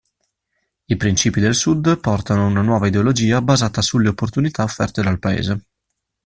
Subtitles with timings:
[0.87, 5.65] I principi del Sud portano una nuova ideologia basata sulle opportunità offerte dal paese.